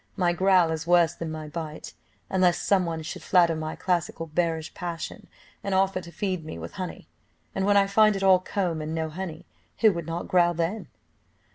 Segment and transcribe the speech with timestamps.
[0.15, 1.93] My growl is worse than my bite,
[2.27, 5.27] unless some one should flatter my classical, bearish passion,
[5.63, 7.07] and offer to feed me with honey,
[7.53, 9.45] and when I find it all comb and no honey,
[9.81, 10.87] who would not growl then?"